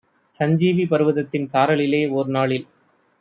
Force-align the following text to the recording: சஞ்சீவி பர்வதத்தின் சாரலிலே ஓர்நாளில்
சஞ்சீவி 0.33 0.85
பர்வதத்தின் 0.85 1.47
சாரலிலே 1.53 2.01
ஓர்நாளில் 2.11 2.67